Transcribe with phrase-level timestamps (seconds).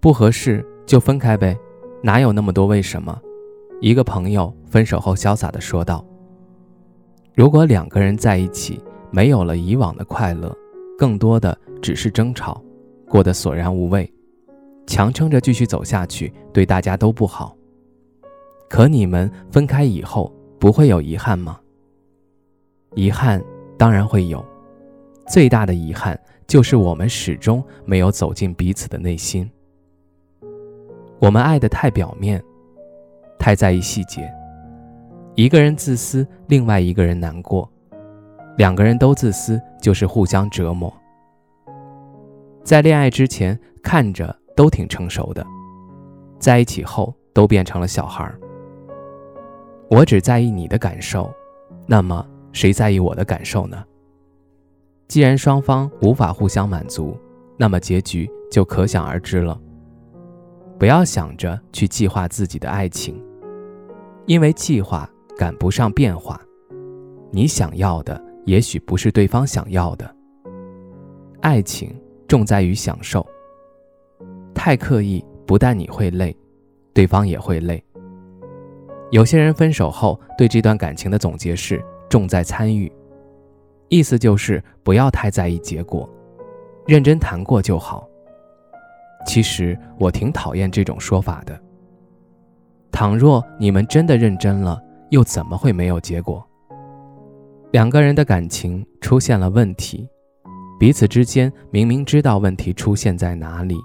[0.00, 1.54] 不合适就分开呗，
[2.02, 3.20] 哪有那么多为什么？
[3.82, 6.02] 一个朋友分手后潇洒地说道
[7.36, 10.56] ：“如果两个人在一起，没有了以往的快乐，
[10.98, 12.62] 更多的只是争吵，
[13.06, 14.10] 过得索然无味，
[14.86, 17.54] 强撑着继续走下去，对大家都不好。
[18.70, 21.60] 可你们分开以后，不会有遗憾吗？
[22.94, 23.42] 遗憾
[23.76, 24.42] 当然会有，
[25.28, 29.46] 最大的遗憾就是我们始终没有走进彼此的内心。”
[31.20, 32.42] 我们爱的太表面，
[33.38, 34.32] 太在意细节。
[35.34, 37.68] 一个人自私，另外一个人难过；
[38.56, 40.90] 两个人都自私，就是互相折磨。
[42.64, 45.46] 在恋爱之前，看着都挺成熟的，
[46.38, 48.40] 在一起后都变成了小孩儿。
[49.90, 51.30] 我只在意你的感受，
[51.86, 53.84] 那么谁在意我的感受呢？
[55.06, 57.14] 既然双方无法互相满足，
[57.58, 59.60] 那么结局就可想而知了。
[60.80, 63.22] 不要想着去计划自己的爱情，
[64.24, 65.06] 因为计划
[65.36, 66.40] 赶不上变化。
[67.30, 70.16] 你想要的也许不是对方想要的。
[71.42, 71.94] 爱情
[72.26, 73.26] 重在于享受，
[74.54, 76.34] 太刻意不但你会累，
[76.94, 77.84] 对方也会累。
[79.10, 82.90] 有些人分手后对这段感情的总结是重在参与，
[83.90, 86.08] 意思就是不要太在意结果，
[86.86, 88.08] 认真谈过就好。
[89.26, 91.60] 其实我挺讨厌这种说法的。
[92.90, 96.44] 倘若你们真的认真了，又怎么会没有结果？
[97.72, 100.08] 两个人的感情出现了问题，
[100.78, 103.76] 彼此之间明明知道问题出现在哪里，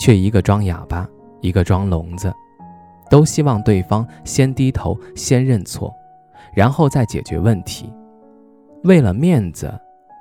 [0.00, 1.06] 却一个装哑巴，
[1.40, 2.32] 一个装聋子，
[3.10, 5.92] 都希望对方先低头、先认错，
[6.54, 7.92] 然后再解决问题。
[8.84, 9.78] 为了面子，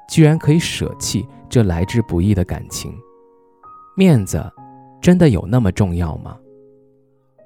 [0.09, 2.93] 居然可以舍弃这来之不易的感情。
[3.97, 4.39] 面子
[5.01, 6.37] 真的有那么重要吗？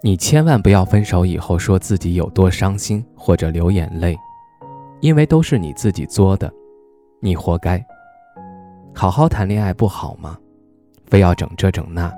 [0.03, 4.17] 你千万不要分手以后说自己有多伤心或者流眼泪，
[5.00, 6.51] 因为都是你自己作的，
[7.22, 7.81] 你活该。
[8.94, 10.38] 好好谈恋爱不好吗？
[11.06, 12.13] 非要整这整那，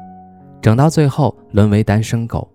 [0.59, 2.49] 整到最后沦为单身狗。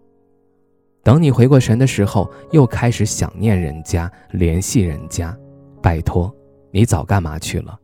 [1.04, 5.32] 等你回过神的时候，又开始想念人家，联系人家，
[5.80, 6.34] 拜托，
[6.72, 7.78] 你早干嘛去了？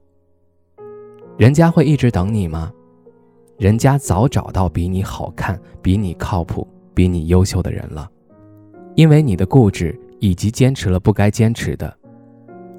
[1.38, 2.72] 人家会一直等你吗？
[3.56, 8.10] 人家早找到比你好看、比你靠谱、比你优秀的人了，
[8.96, 11.96] 因为你的固执以及坚持了不该坚持的，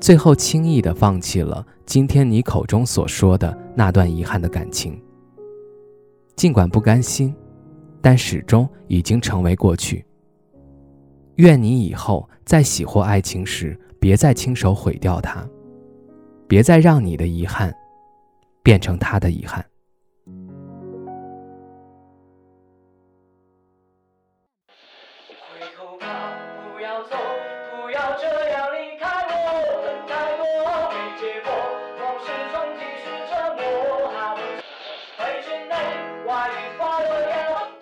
[0.01, 5.01] 最后轻易的放弃了今天你口中所说的那段遗憾的感情。
[6.35, 7.33] 尽管不甘心，
[8.01, 10.05] 但始终已经成为过去。
[11.35, 15.47] 愿你以后在喜获爱情时，别再亲手毁掉它，
[16.47, 17.73] 别再让你的遗憾
[18.61, 19.65] 变成他的遗憾。
[25.65, 26.05] 以后吧
[26.75, 27.17] 不要走
[27.71, 29.33] 不要这样离开我
[29.83, 30.43] 等太多
[30.91, 31.49] 没结果
[31.99, 33.59] 往事重提是折磨
[35.17, 35.73] 回忆令
[36.23, 37.33] 我已快乐又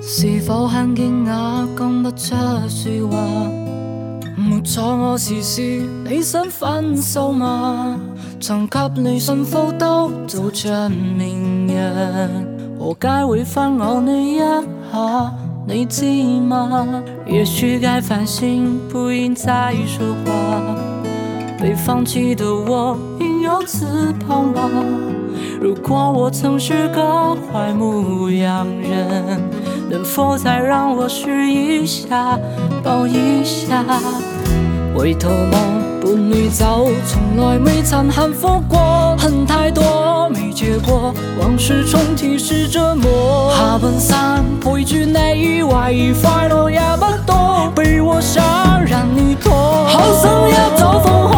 [0.00, 0.08] 是
[0.46, 2.36] 否很惊讶讲不出
[2.68, 3.63] 说话？
[4.64, 5.62] 错，我时时
[6.08, 8.00] 你想分手吗？
[8.40, 12.48] 曾给你幸福都做着名人，
[12.78, 15.32] 何解会分我你一下？
[15.66, 16.04] 你知
[16.40, 16.86] 吗？
[17.26, 20.32] 也许该反省，不应再说话。
[21.60, 23.86] 被放弃的我，应有翅
[24.26, 24.62] 膀吧？
[25.60, 29.40] 如果我曾是个坏牧羊人，
[29.90, 32.38] 能否再让我试一下，
[32.82, 33.84] 抱一下？
[34.94, 35.50] 回头望
[36.00, 43.52] 伴侣走，从来没曾幸福过，恨太多没结果，往事重提是折磨。
[43.52, 48.42] 下半生陪住你，怀疑快乐也不多，被我伤
[48.86, 49.52] 让你痛。
[49.52, 51.33] 好想一早放开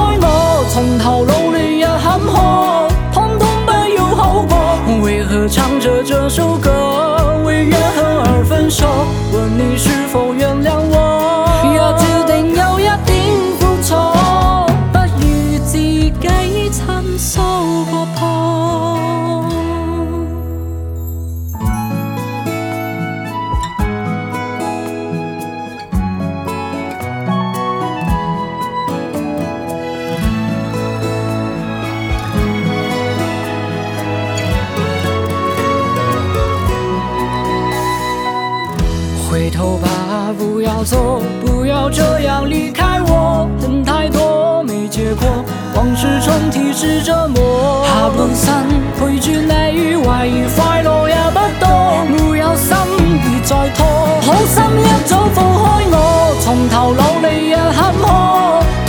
[39.78, 43.48] 吧，不要走，不要这样离开我。
[43.60, 45.26] 恨太多没结果，
[45.74, 47.84] 往事重提是折磨。
[47.86, 48.54] 下半生
[48.98, 51.66] 陪住你，懷疑快乐也不多。
[52.08, 52.76] 没有心
[53.22, 53.86] 别再拖，
[54.22, 58.04] 好心一早放开我，从头努力也坎坷，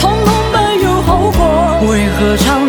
[0.00, 1.40] 通通不要好過。
[1.90, 2.67] 為何唱